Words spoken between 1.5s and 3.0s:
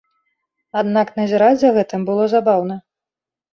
за гэтым было забаўна.